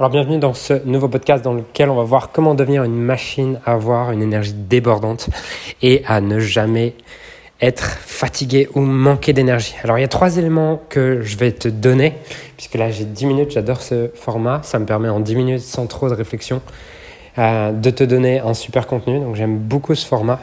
Alors 0.00 0.08
bienvenue 0.08 0.38
dans 0.38 0.54
ce 0.54 0.82
nouveau 0.86 1.08
podcast 1.08 1.44
dans 1.44 1.52
lequel 1.52 1.90
on 1.90 1.94
va 1.94 2.04
voir 2.04 2.32
comment 2.32 2.54
devenir 2.54 2.84
une 2.84 2.96
machine 2.96 3.60
à 3.66 3.72
avoir 3.72 4.12
une 4.12 4.22
énergie 4.22 4.54
débordante 4.54 5.28
et 5.82 6.02
à 6.06 6.22
ne 6.22 6.38
jamais 6.38 6.94
être 7.60 7.84
fatigué 7.84 8.66
ou 8.74 8.80
manquer 8.80 9.34
d'énergie. 9.34 9.74
Alors 9.84 9.98
il 9.98 10.00
y 10.00 10.04
a 10.04 10.08
trois 10.08 10.38
éléments 10.38 10.80
que 10.88 11.20
je 11.20 11.36
vais 11.36 11.52
te 11.52 11.68
donner, 11.68 12.14
puisque 12.56 12.76
là 12.76 12.90
j'ai 12.90 13.04
10 13.04 13.26
minutes, 13.26 13.50
j'adore 13.50 13.82
ce 13.82 14.08
format, 14.14 14.62
ça 14.62 14.78
me 14.78 14.86
permet 14.86 15.10
en 15.10 15.20
10 15.20 15.36
minutes 15.36 15.60
sans 15.60 15.86
trop 15.86 16.08
de 16.08 16.14
réflexion 16.14 16.62
euh, 17.36 17.70
de 17.70 17.90
te 17.90 18.02
donner 18.02 18.40
un 18.40 18.54
super 18.54 18.86
contenu, 18.86 19.20
donc 19.20 19.36
j'aime 19.36 19.58
beaucoup 19.58 19.94
ce 19.94 20.06
format. 20.06 20.40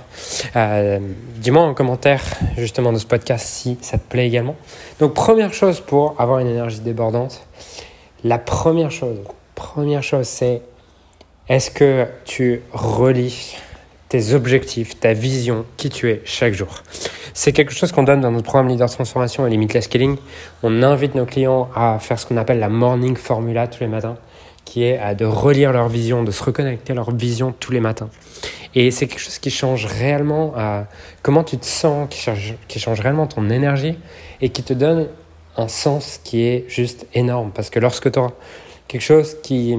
Euh, 0.55 0.99
dis-moi 1.37 1.63
en 1.63 1.73
commentaire 1.73 2.21
justement 2.57 2.93
de 2.93 2.99
ce 2.99 3.07
podcast 3.07 3.47
si 3.47 3.79
ça 3.81 3.97
te 3.97 4.07
plaît 4.07 4.27
également. 4.27 4.55
Donc 4.99 5.15
première 5.15 5.51
chose 5.51 5.79
pour 5.79 6.13
avoir 6.19 6.37
une 6.37 6.47
énergie 6.47 6.81
débordante, 6.81 7.41
la 8.23 8.37
première 8.37 8.91
chose, 8.91 9.17
Première 9.57 10.03
chose, 10.03 10.27
c'est 10.27 10.61
est-ce 11.49 11.71
que 11.71 12.05
tu 12.25 12.61
relis 12.73 13.55
tes 14.07 14.35
objectifs, 14.35 14.99
ta 14.99 15.13
vision, 15.13 15.65
qui 15.77 15.89
tu 15.89 16.11
es 16.11 16.21
chaque 16.25 16.53
jour? 16.53 16.83
C'est 17.33 17.53
quelque 17.53 17.73
chose 17.73 17.91
qu'on 17.91 18.03
donne 18.03 18.21
dans 18.21 18.29
notre 18.29 18.43
programme 18.43 18.67
Leader 18.67 18.87
Transformation 18.87 19.47
et 19.47 19.49
Limitless 19.49 19.85
Scaling. 19.85 20.17
On 20.61 20.83
invite 20.83 21.15
nos 21.15 21.25
clients 21.25 21.71
à 21.75 21.97
faire 21.99 22.19
ce 22.19 22.27
qu'on 22.27 22.37
appelle 22.37 22.59
la 22.59 22.69
morning 22.69 23.15
formula 23.15 23.67
tous 23.67 23.79
les 23.79 23.87
matins, 23.87 24.17
qui 24.63 24.83
est 24.83 25.15
de 25.15 25.25
relire 25.25 25.73
leur 25.73 25.89
vision, 25.89 26.23
de 26.23 26.29
se 26.29 26.43
reconnecter 26.43 26.93
à 26.93 26.95
leur 26.95 27.09
vision 27.09 27.51
tous 27.59 27.71
les 27.71 27.79
matins. 27.79 28.11
Et 28.75 28.91
c'est 28.91 29.07
quelque 29.07 29.21
chose 29.21 29.39
qui 29.39 29.49
change 29.49 29.87
réellement 29.87 30.53
à 30.55 30.85
comment 31.23 31.43
tu 31.43 31.57
te 31.57 31.65
sens, 31.65 32.07
qui 32.11 32.19
change, 32.19 32.53
qui 32.67 32.79
change 32.79 32.99
réellement 32.99 33.25
ton 33.25 33.49
énergie 33.49 33.97
et 34.39 34.49
qui 34.49 34.61
te 34.61 34.73
donne 34.73 35.07
un 35.55 35.67
sens 35.67 36.21
qui 36.23 36.43
est 36.43 36.65
juste 36.67 37.07
énorme. 37.15 37.49
Parce 37.55 37.71
que 37.71 37.79
lorsque 37.79 38.11
tu 38.11 38.19
auras 38.19 38.33
quelque 38.87 39.01
chose 39.01 39.37
qui, 39.41 39.75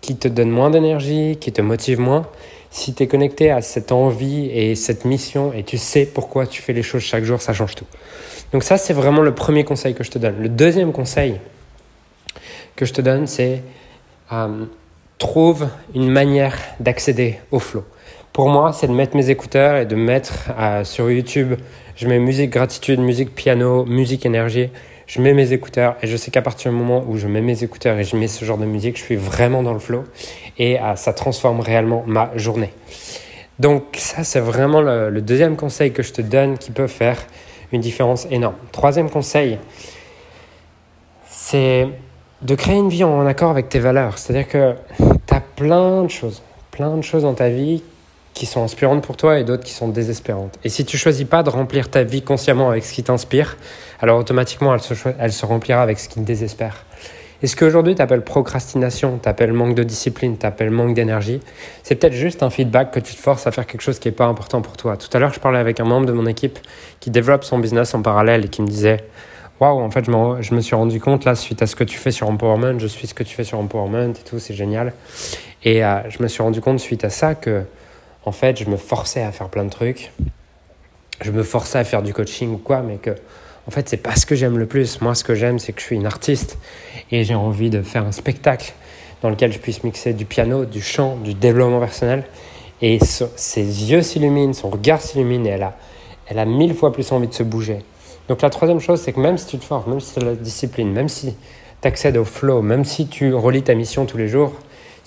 qui 0.00 0.16
te 0.16 0.28
donne 0.28 0.50
moins 0.50 0.70
d'énergie, 0.70 1.36
qui 1.40 1.52
te 1.52 1.60
motive 1.60 2.00
moins, 2.00 2.26
si 2.70 2.94
tu 2.94 3.02
es 3.02 3.06
connecté 3.06 3.50
à 3.50 3.62
cette 3.62 3.92
envie 3.92 4.46
et 4.46 4.74
cette 4.74 5.04
mission 5.04 5.52
et 5.52 5.62
tu 5.62 5.78
sais 5.78 6.06
pourquoi 6.06 6.46
tu 6.46 6.62
fais 6.62 6.72
les 6.72 6.82
choses 6.82 7.02
chaque 7.02 7.24
jour, 7.24 7.40
ça 7.40 7.52
change 7.52 7.74
tout. 7.74 7.86
Donc 8.52 8.62
ça, 8.62 8.78
c'est 8.78 8.92
vraiment 8.92 9.22
le 9.22 9.34
premier 9.34 9.64
conseil 9.64 9.94
que 9.94 10.04
je 10.04 10.10
te 10.10 10.18
donne. 10.18 10.36
Le 10.40 10.48
deuxième 10.48 10.92
conseil 10.92 11.40
que 12.76 12.84
je 12.84 12.92
te 12.92 13.00
donne, 13.00 13.26
c'est 13.26 13.62
euh, 14.32 14.64
trouve 15.18 15.68
une 15.94 16.10
manière 16.10 16.56
d'accéder 16.80 17.38
au 17.50 17.58
flow. 17.58 17.84
Pour 18.32 18.48
moi, 18.48 18.72
c'est 18.72 18.86
de 18.86 18.92
mettre 18.92 19.16
mes 19.16 19.30
écouteurs 19.30 19.76
et 19.76 19.86
de 19.86 19.96
mettre 19.96 20.50
euh, 20.58 20.84
sur 20.84 21.10
YouTube, 21.10 21.54
je 21.96 22.06
mets 22.06 22.18
musique 22.18 22.50
gratitude, 22.50 23.00
musique 23.00 23.34
piano, 23.34 23.84
musique 23.84 24.24
énergie 24.24 24.70
je 25.08 25.22
mets 25.22 25.32
mes 25.32 25.52
écouteurs 25.52 25.96
et 26.02 26.06
je 26.06 26.16
sais 26.16 26.30
qu'à 26.30 26.42
partir 26.42 26.70
du 26.70 26.76
moment 26.76 27.02
où 27.08 27.16
je 27.16 27.26
mets 27.26 27.40
mes 27.40 27.64
écouteurs 27.64 27.98
et 27.98 28.04
je 28.04 28.14
mets 28.14 28.28
ce 28.28 28.44
genre 28.44 28.58
de 28.58 28.66
musique, 28.66 28.98
je 28.98 29.02
suis 29.02 29.16
vraiment 29.16 29.62
dans 29.62 29.72
le 29.72 29.78
flow 29.78 30.04
et 30.58 30.78
euh, 30.78 30.94
ça 30.96 31.14
transforme 31.14 31.60
réellement 31.60 32.04
ma 32.06 32.30
journée. 32.36 32.72
Donc 33.58 33.96
ça, 33.96 34.22
c'est 34.22 34.38
vraiment 34.38 34.82
le, 34.82 35.20
deuxième 35.22 35.56
conseil 35.56 35.92
que 35.92 36.02
je 36.02 36.12
te 36.12 36.22
donne 36.22 36.58
qui 36.58 36.70
peut 36.70 36.86
faire 36.86 37.26
une 37.72 37.80
différence 37.80 38.26
énorme. 38.30 38.54
Troisième 38.70 39.10
conseil, 39.10 39.58
c'est 41.26 41.88
de 42.42 42.54
créer 42.54 42.76
une 42.76 42.90
vie 42.90 43.02
en 43.02 43.26
accord 43.26 43.50
avec 43.50 43.70
tes 43.70 43.80
valeurs. 43.80 44.18
C'est-à-dire 44.18 44.46
que 44.46 44.74
tu 45.26 45.34
as 45.34 45.40
plein 45.40 46.04
de 46.04 46.10
choses, 46.10 46.42
plein 46.70 46.96
de 46.96 47.02
choses 47.02 47.22
dans 47.22 47.34
ta 47.34 47.48
vie 47.48 47.82
qui 48.34 48.46
sont 48.46 48.62
inspirantes 48.62 49.02
pour 49.02 49.16
toi 49.16 49.38
et 49.38 49.44
d'autres 49.44 49.64
qui 49.64 49.72
sont 49.72 49.88
désespérantes. 49.88 50.58
Et 50.64 50.68
si 50.68 50.84
tu 50.84 50.96
choisis 50.96 51.26
pas 51.26 51.42
de 51.42 51.50
remplir 51.50 51.90
ta 51.90 52.02
vie 52.02 52.22
consciemment 52.22 52.70
avec 52.70 52.84
ce 52.84 52.92
qui 52.92 53.02
t'inspire, 53.02 53.56
alors 54.00 54.18
automatiquement 54.18 54.74
elle 54.74 54.80
se, 54.80 54.94
elle 55.18 55.32
se 55.32 55.46
remplira 55.46 55.82
avec 55.82 55.98
ce 55.98 56.08
qui 56.08 56.20
te 56.20 56.24
désespère. 56.24 56.84
Et 57.42 57.46
ce 57.46 57.54
qu'aujourd'hui 57.54 57.94
tu 57.94 58.02
appelles 58.02 58.22
procrastination, 58.22 59.18
tu 59.22 59.28
appelles 59.28 59.52
manque 59.52 59.74
de 59.74 59.84
discipline, 59.84 60.36
tu 60.38 60.46
appelles 60.46 60.70
manque 60.70 60.94
d'énergie, 60.94 61.40
c'est 61.82 61.94
peut-être 61.94 62.12
juste 62.12 62.42
un 62.42 62.50
feedback 62.50 62.90
que 62.90 63.00
tu 63.00 63.14
te 63.14 63.20
forces 63.20 63.46
à 63.46 63.52
faire 63.52 63.66
quelque 63.66 63.82
chose 63.82 63.98
qui 63.98 64.08
n'est 64.08 64.12
pas 64.12 64.26
important 64.26 64.60
pour 64.60 64.76
toi. 64.76 64.96
Tout 64.96 65.08
à 65.12 65.20
l'heure, 65.20 65.32
je 65.32 65.40
parlais 65.40 65.58
avec 65.58 65.78
un 65.78 65.84
membre 65.84 66.06
de 66.06 66.12
mon 66.12 66.26
équipe 66.26 66.58
qui 66.98 67.10
développe 67.10 67.44
son 67.44 67.58
business 67.58 67.94
en 67.94 68.02
parallèle 68.02 68.44
et 68.44 68.48
qui 68.48 68.62
me 68.62 68.66
disait 68.66 68.98
Waouh, 69.60 69.80
en 69.80 69.90
fait, 69.90 70.04
je 70.04 70.12
je 70.40 70.54
me, 70.54 70.60
suis 70.60 70.76
rendu 70.76 71.00
compte 71.00 71.24
là, 71.24 71.34
suite 71.34 71.62
à 71.62 71.66
ce 71.66 71.74
que 71.74 71.82
tu 71.82 71.98
fais 71.98 72.12
sur 72.12 72.28
Empowerment, 72.28 72.78
je 72.78 72.86
suis 72.86 73.08
ce 73.08 73.14
que 73.14 73.24
tu 73.24 73.34
fais 73.34 73.42
sur 73.42 73.58
Empowerment 73.58 74.10
et 74.10 74.24
tout, 74.24 74.38
c'est 74.38 74.54
génial. 74.54 74.92
Et 75.64 75.84
euh, 75.84 76.08
je 76.08 76.22
me 76.22 76.28
suis 76.28 76.42
rendu 76.42 76.60
compte 76.60 76.78
suite 76.78 77.04
à 77.04 77.10
ça 77.10 77.34
que 77.34 77.64
en 78.28 78.32
fait, 78.32 78.62
je 78.62 78.68
me 78.68 78.76
forçais 78.76 79.22
à 79.22 79.32
faire 79.32 79.48
plein 79.48 79.64
de 79.64 79.70
trucs. 79.70 80.12
Je 81.22 81.30
me 81.30 81.42
forçais 81.42 81.78
à 81.78 81.84
faire 81.84 82.02
du 82.02 82.12
coaching 82.12 82.52
ou 82.52 82.58
quoi, 82.58 82.82
mais 82.82 82.96
que, 82.96 83.10
en 83.66 83.70
fait, 83.70 83.88
c'est 83.88 83.96
pas 83.96 84.16
ce 84.16 84.26
que 84.26 84.34
j'aime 84.34 84.58
le 84.58 84.66
plus. 84.66 85.00
Moi, 85.00 85.14
ce 85.14 85.24
que 85.24 85.34
j'aime, 85.34 85.58
c'est 85.58 85.72
que 85.72 85.80
je 85.80 85.86
suis 85.86 85.96
une 85.96 86.04
artiste 86.04 86.58
et 87.10 87.24
j'ai 87.24 87.34
envie 87.34 87.70
de 87.70 87.80
faire 87.80 88.04
un 88.04 88.12
spectacle 88.12 88.74
dans 89.22 89.30
lequel 89.30 89.50
je 89.50 89.58
puisse 89.58 89.82
mixer 89.82 90.12
du 90.12 90.26
piano, 90.26 90.66
du 90.66 90.82
chant, 90.82 91.16
du 91.16 91.32
développement 91.32 91.80
personnel. 91.80 92.24
Et 92.82 92.98
ses 93.02 93.90
yeux 93.90 94.02
s'illuminent, 94.02 94.52
son 94.52 94.68
regard 94.68 95.00
s'illumine 95.00 95.46
et 95.46 95.50
elle 95.50 95.62
a, 95.62 95.74
elle 96.26 96.38
a 96.38 96.44
mille 96.44 96.74
fois 96.74 96.92
plus 96.92 97.10
envie 97.12 97.28
de 97.28 97.34
se 97.34 97.42
bouger. 97.42 97.78
Donc 98.28 98.42
la 98.42 98.50
troisième 98.50 98.78
chose, 98.78 99.00
c'est 99.00 99.14
que 99.14 99.20
même 99.20 99.38
si 99.38 99.46
tu 99.46 99.58
te 99.58 99.64
forces, 99.64 99.86
même 99.86 100.00
si 100.00 100.12
tu 100.12 100.20
as 100.20 100.24
la 100.24 100.34
discipline, 100.34 100.92
même 100.92 101.08
si 101.08 101.34
tu 101.80 101.88
accèdes 101.88 102.18
au 102.18 102.26
flow, 102.26 102.60
même 102.60 102.84
si 102.84 103.08
tu 103.08 103.32
relis 103.32 103.62
ta 103.62 103.74
mission 103.74 104.04
tous 104.04 104.18
les 104.18 104.28
jours, 104.28 104.52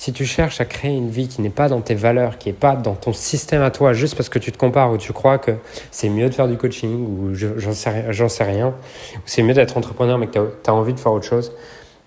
si 0.01 0.13
tu 0.13 0.25
cherches 0.25 0.59
à 0.59 0.65
créer 0.65 0.89
une 0.89 1.11
vie 1.11 1.27
qui 1.27 1.43
n'est 1.43 1.51
pas 1.51 1.69
dans 1.69 1.79
tes 1.79 1.93
valeurs, 1.93 2.39
qui 2.39 2.49
n'est 2.49 2.55
pas 2.55 2.75
dans 2.75 2.95
ton 2.95 3.13
système 3.13 3.61
à 3.61 3.69
toi, 3.69 3.93
juste 3.93 4.15
parce 4.15 4.29
que 4.29 4.39
tu 4.39 4.51
te 4.51 4.57
compares 4.57 4.91
ou 4.91 4.97
tu 4.97 5.13
crois 5.13 5.37
que 5.37 5.51
c'est 5.91 6.09
mieux 6.09 6.27
de 6.27 6.33
faire 6.33 6.47
du 6.47 6.57
coaching 6.57 7.05
ou 7.05 7.35
j'en 7.35 7.71
sais, 7.71 8.43
rien, 8.43 8.69
ou 8.69 9.19
c'est 9.27 9.43
mieux 9.43 9.53
d'être 9.53 9.77
entrepreneur 9.77 10.17
mais 10.17 10.25
que 10.25 10.55
tu 10.63 10.69
as, 10.71 10.73
envie 10.73 10.95
de 10.95 10.99
faire 10.99 11.11
autre 11.11 11.27
chose, 11.27 11.53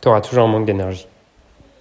tu 0.00 0.08
auras 0.08 0.20
toujours 0.22 0.42
un 0.42 0.48
manque 0.48 0.66
d'énergie. 0.66 1.06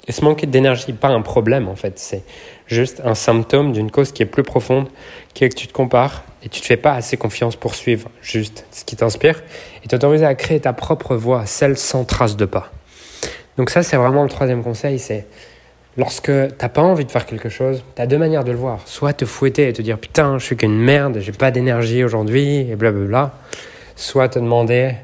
Et 0.08 0.12
ce 0.12 0.24
manque 0.24 0.46
d'énergie 0.46 0.94
pas 0.94 1.08
un 1.08 1.24
problème 1.24 1.68
en 1.68 1.76
fait, 1.76 1.98
c'est 1.98 2.22
juste 2.68 3.02
un 3.04 3.16
symptôme 3.16 3.72
d'une 3.72 3.90
cause 3.90 4.12
qui 4.12 4.22
est 4.22 4.28
plus 4.28 4.44
profonde, 4.44 4.90
qui 5.34 5.46
est 5.46 5.50
que 5.50 5.56
tu 5.56 5.66
te 5.66 5.74
compares 5.74 6.22
et 6.44 6.48
tu 6.48 6.60
ne 6.60 6.62
te 6.62 6.68
fais 6.68 6.78
pas 6.78 6.94
assez 6.94 7.18
confiance 7.18 7.56
pour 7.56 7.74
suivre 7.74 8.08
juste 8.22 8.68
ce 8.70 8.86
qui 8.86 8.96
t'inspire 8.96 9.42
et 9.84 9.88
t'autoriser 9.88 10.28
à 10.28 10.36
créer 10.36 10.60
ta 10.60 10.74
propre 10.74 11.16
voie, 11.16 11.48
celle 11.48 11.76
sans 11.76 12.06
trace 12.06 12.38
de 12.38 12.46
pas. 12.46 12.70
Donc 13.58 13.72
ça 13.72 13.82
c'est 13.82 13.98
vraiment 13.98 14.22
le 14.22 14.30
troisième 14.30 14.62
conseil, 14.62 15.00
c'est 15.00 15.26
Lorsque 15.96 16.32
t'as 16.58 16.70
pas 16.70 16.82
envie 16.82 17.06
de 17.06 17.12
faire 17.12 17.26
quelque 17.26 17.50
chose, 17.50 17.84
tu 17.96 18.02
as 18.02 18.08
deux 18.08 18.18
manières 18.18 18.44
de 18.44 18.52
le 18.52 18.58
voir. 18.58 18.80
Soit 18.86 19.14
te 19.14 19.26
fouetter 19.26 19.68
et 19.68 19.74
te 19.74 19.82
dire 19.82 20.00
putain, 20.00 20.40
je 20.40 20.46
suis 20.46 20.58
qu'une 20.58 20.78
merde, 20.78 21.20
j'ai 21.20 21.32
pas 21.32 21.52
d'énergie 21.52 22.04
aujourd'hui 22.04 22.70
et 22.70 22.76
blablabla. 22.76 23.32
Soit 23.96 24.30
te 24.30 24.40
demander 24.40 24.96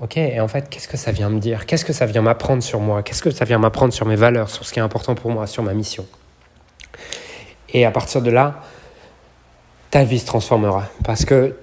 ok, 0.00 0.18
et 0.18 0.40
en 0.40 0.46
fait, 0.46 0.68
qu'est-ce 0.68 0.86
que 0.86 0.96
ça 0.96 1.10
vient 1.10 1.30
me 1.30 1.40
dire? 1.40 1.66
Qu'est-ce 1.66 1.84
que 1.84 1.92
ça 1.92 2.06
vient 2.06 2.22
m'apprendre 2.22 2.62
sur 2.62 2.78
moi? 2.78 3.02
Qu'est-ce 3.02 3.22
que 3.22 3.30
ça 3.30 3.44
vient 3.44 3.58
m'apprendre 3.58 3.92
sur 3.92 4.06
mes 4.06 4.14
valeurs, 4.14 4.50
sur 4.50 4.64
ce 4.64 4.72
qui 4.72 4.78
est 4.78 4.82
important 4.82 5.16
pour 5.16 5.32
moi, 5.32 5.48
sur 5.48 5.64
ma 5.64 5.74
mission? 5.74 6.06
Et 7.72 7.84
à 7.84 7.90
partir 7.90 8.22
de 8.22 8.30
là, 8.30 8.62
ta 9.90 10.04
vie 10.04 10.20
se 10.20 10.26
transformera 10.26 10.84
parce 11.04 11.24
que 11.24 11.56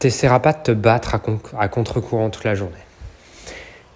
tu 0.00 0.06
n'essaieras 0.06 0.40
pas 0.40 0.52
de 0.52 0.62
te 0.62 0.72
battre 0.72 1.18
à 1.58 1.68
contre-courant 1.68 2.28
toute 2.28 2.44
la 2.44 2.54
journée. 2.54 2.74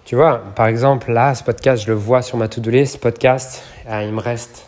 Tu 0.05 0.15
vois, 0.15 0.43
par 0.55 0.67
exemple, 0.67 1.11
là, 1.11 1.33
ce 1.33 1.43
podcast, 1.43 1.83
je 1.83 1.87
le 1.87 1.97
vois 1.97 2.21
sur 2.21 2.37
ma 2.37 2.49
to-do 2.49 2.69
list. 2.69 2.93
Ce 2.93 2.97
podcast, 2.97 3.63
euh, 3.89 4.03
il 4.03 4.13
me 4.13 4.19
reste 4.19 4.67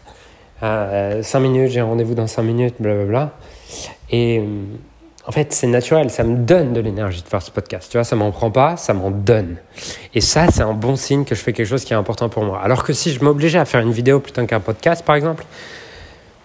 euh, 0.64 1.22
5 1.22 1.40
minutes, 1.42 1.72
j'ai 1.72 1.82
un 1.82 1.86
rendez-vous 1.86 2.16
dans 2.16 2.28
5 2.28 2.42
minutes, 2.42 2.76
blablabla. 2.80 3.32
Et 4.12 4.40
euh, 4.40 4.44
en 5.28 5.32
fait, 5.34 5.52
c'est 5.52 5.68
naturel, 5.68 6.10
ça 6.10 6.24
me 6.24 6.38
donne 6.38 6.72
de 6.72 6.80
l'énergie 6.80 7.22
de 7.22 7.28
faire 7.28 7.42
ce 7.42 7.52
podcast. 7.52 7.92
Tu 7.92 7.98
vois, 7.98 8.06
ça 8.06 8.16
m'en 8.16 8.32
prend 8.32 8.50
pas, 8.50 8.78
ça 8.78 8.94
m'en 8.94 9.12
donne. 9.12 9.58
Et 10.14 10.22
ça, 10.22 10.48
c'est 10.52 10.62
un 10.62 10.74
bon 10.74 10.96
signe 10.96 11.26
que 11.26 11.36
je 11.36 11.42
fais 11.42 11.52
quelque 11.52 11.68
chose 11.68 11.84
qui 11.84 11.92
est 11.92 11.98
important 11.98 12.30
pour 12.30 12.46
moi. 12.46 12.62
Alors 12.64 12.86
que 12.86 12.94
si 12.94 13.12
je 13.12 13.22
m'obligeais 13.22 13.60
à 13.60 13.66
faire 13.66 13.82
une 13.82 13.92
vidéo 13.92 14.22
plutôt 14.22 14.46
qu'un 14.46 14.62
podcast, 14.62 15.04
par 15.04 15.18
exemple, 15.18 15.44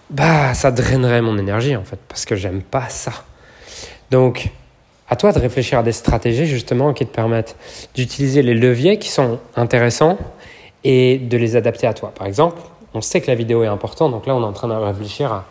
bah, 0.09 0.53
ça 0.53 0.71
drainerait 0.71 1.21
mon 1.21 1.37
énergie, 1.37 1.77
en 1.77 1.85
fait, 1.85 1.99
parce 2.09 2.25
que 2.25 2.35
j'aime 2.35 2.61
pas 2.61 2.89
ça. 2.89 3.13
Donc, 4.09 4.49
à 5.11 5.17
toi 5.17 5.33
de 5.33 5.39
réfléchir 5.39 5.77
à 5.77 5.83
des 5.83 5.91
stratégies 5.91 6.47
justement 6.47 6.93
qui 6.93 7.05
te 7.05 7.13
permettent 7.13 7.55
d'utiliser 7.93 8.41
les 8.41 8.55
leviers 8.55 8.97
qui 8.97 9.09
sont 9.09 9.39
intéressants 9.55 10.17
et 10.83 11.19
de 11.19 11.37
les 11.37 11.55
adapter 11.57 11.85
à 11.85 11.93
toi. 11.93 12.11
Par 12.17 12.25
exemple, 12.25 12.61
on 12.93 13.01
sait 13.01 13.21
que 13.21 13.27
la 13.27 13.35
vidéo 13.35 13.63
est 13.63 13.67
importante, 13.67 14.11
donc 14.11 14.25
là 14.25 14.35
on 14.35 14.41
est 14.41 14.45
en 14.45 14.53
train 14.53 14.69
de 14.69 14.73
réfléchir 14.73 15.31
à 15.31 15.45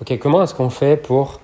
ok 0.00 0.18
comment 0.18 0.42
est-ce 0.42 0.54
qu'on 0.54 0.70
fait 0.70 0.96
pour 0.96 1.40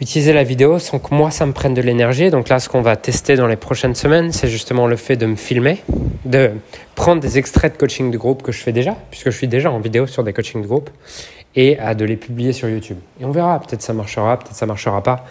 utiliser 0.00 0.32
la 0.32 0.44
vidéo 0.44 0.78
sans 0.78 1.00
que 1.00 1.12
moi 1.12 1.32
ça 1.32 1.46
me 1.46 1.52
prenne 1.52 1.74
de 1.74 1.82
l'énergie. 1.82 2.30
Donc 2.30 2.48
là 2.48 2.60
ce 2.60 2.68
qu'on 2.68 2.82
va 2.82 2.94
tester 2.94 3.34
dans 3.34 3.48
les 3.48 3.56
prochaines 3.56 3.96
semaines, 3.96 4.30
c'est 4.30 4.48
justement 4.48 4.86
le 4.86 4.96
fait 4.96 5.16
de 5.16 5.26
me 5.26 5.36
filmer, 5.36 5.82
de 6.24 6.52
prendre 6.94 7.20
des 7.20 7.38
extraits 7.38 7.72
de 7.72 7.78
coaching 7.78 8.12
de 8.12 8.18
groupe 8.18 8.44
que 8.44 8.52
je 8.52 8.62
fais 8.62 8.72
déjà, 8.72 8.94
puisque 9.10 9.30
je 9.30 9.36
suis 9.36 9.48
déjà 9.48 9.72
en 9.72 9.80
vidéo 9.80 10.06
sur 10.06 10.22
des 10.22 10.32
coachings 10.32 10.62
de 10.62 10.68
groupe, 10.68 10.90
et 11.56 11.78
de 11.96 12.04
les 12.04 12.16
publier 12.16 12.52
sur 12.52 12.68
YouTube. 12.68 12.98
Et 13.20 13.24
on 13.24 13.30
verra, 13.30 13.58
peut-être 13.58 13.82
ça 13.82 13.94
marchera, 13.94 14.38
peut-être 14.38 14.54
ça 14.54 14.66
marchera 14.66 15.02
pas. 15.02 15.24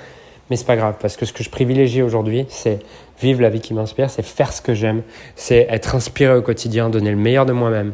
Mais 0.49 0.55
c'est 0.55 0.65
pas 0.65 0.75
grave, 0.75 0.95
parce 0.99 1.17
que 1.17 1.25
ce 1.25 1.33
que 1.33 1.43
je 1.43 1.49
privilégie 1.49 2.01
aujourd'hui, 2.01 2.45
c'est 2.49 2.79
vivre 3.21 3.41
la 3.41 3.49
vie 3.49 3.61
qui 3.61 3.73
m'inspire, 3.73 4.09
c'est 4.09 4.23
faire 4.23 4.53
ce 4.53 4.61
que 4.61 4.73
j'aime, 4.73 5.01
c'est 5.35 5.67
être 5.69 5.95
inspiré 5.95 6.35
au 6.35 6.41
quotidien, 6.41 6.89
donner 6.89 7.09
le 7.11 7.17
meilleur 7.17 7.45
de 7.45 7.53
moi-même, 7.53 7.93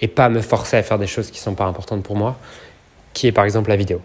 et 0.00 0.08
pas 0.08 0.28
me 0.28 0.40
forcer 0.40 0.76
à 0.76 0.82
faire 0.82 0.98
des 0.98 1.08
choses 1.08 1.30
qui 1.30 1.40
sont 1.40 1.54
pas 1.54 1.64
importantes 1.64 2.02
pour 2.02 2.16
moi, 2.16 2.36
qui 3.14 3.26
est 3.26 3.32
par 3.32 3.44
exemple 3.44 3.70
la 3.70 3.76
vidéo. 3.76 4.00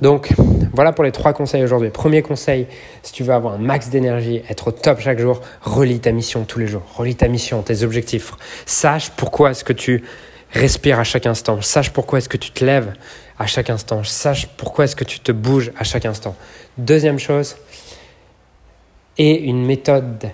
Donc 0.00 0.34
voilà 0.74 0.92
pour 0.92 1.04
les 1.04 1.12
trois 1.12 1.32
conseils 1.32 1.62
aujourd'hui. 1.64 1.90
Premier 1.90 2.22
conseil, 2.22 2.66
si 3.02 3.12
tu 3.12 3.22
veux 3.22 3.32
avoir 3.32 3.54
un 3.54 3.58
max 3.58 3.88
d'énergie, 3.88 4.42
être 4.50 4.68
au 4.68 4.72
top 4.72 5.00
chaque 5.00 5.18
jour, 5.18 5.40
relis 5.62 6.00
ta 6.00 6.12
mission 6.12 6.44
tous 6.44 6.58
les 6.58 6.66
jours. 6.66 6.82
Relis 6.96 7.16
ta 7.16 7.28
mission, 7.28 7.62
tes 7.62 7.82
objectifs. 7.82 8.32
Sache 8.66 9.10
pourquoi 9.16 9.52
est-ce 9.52 9.64
que 9.64 9.72
tu 9.72 10.04
respires 10.52 10.98
à 10.98 11.04
chaque 11.04 11.26
instant. 11.26 11.60
Sache 11.62 11.90
pourquoi 11.90 12.18
est-ce 12.18 12.28
que 12.28 12.36
tu 12.36 12.50
te 12.50 12.64
lèves 12.64 12.92
à 13.38 13.46
chaque 13.46 13.70
instant. 13.70 14.02
Sache 14.04 14.46
pourquoi 14.56 14.84
est-ce 14.84 14.96
que 14.96 15.04
tu 15.04 15.20
te 15.20 15.32
bouges 15.32 15.72
à 15.78 15.84
chaque 15.84 16.06
instant. 16.06 16.34
Deuxième 16.78 17.18
chose, 17.18 17.56
et 19.18 19.42
une 19.42 19.64
méthode 19.64 20.30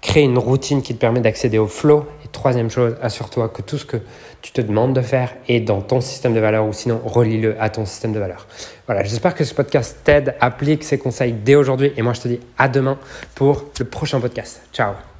crée 0.00 0.22
une 0.22 0.38
routine 0.38 0.82
qui 0.82 0.94
te 0.94 1.00
permet 1.00 1.20
d'accéder 1.20 1.58
au 1.58 1.66
flow. 1.66 2.06
Et 2.24 2.28
troisième 2.28 2.70
chose, 2.70 2.96
assure-toi 3.02 3.48
que 3.48 3.62
tout 3.62 3.78
ce 3.78 3.84
que 3.84 3.96
tu 4.42 4.52
te 4.52 4.60
demandes 4.60 4.94
de 4.94 5.00
faire 5.00 5.34
est 5.48 5.60
dans 5.60 5.80
ton 5.80 6.00
système 6.00 6.34
de 6.34 6.40
valeur 6.40 6.66
ou 6.66 6.72
sinon 6.72 7.00
relie-le 7.04 7.60
à 7.60 7.70
ton 7.70 7.86
système 7.86 8.12
de 8.12 8.20
valeur. 8.20 8.46
Voilà, 8.86 9.02
j'espère 9.02 9.34
que 9.34 9.44
ce 9.44 9.54
podcast 9.54 9.98
t'aide, 10.04 10.36
applique 10.40 10.84
ces 10.84 10.98
conseils 10.98 11.32
dès 11.32 11.56
aujourd'hui 11.56 11.92
et 11.96 12.02
moi 12.02 12.12
je 12.12 12.20
te 12.20 12.28
dis 12.28 12.40
à 12.56 12.68
demain 12.68 12.98
pour 13.34 13.64
le 13.78 13.84
prochain 13.84 14.20
podcast. 14.20 14.62
Ciao 14.72 15.15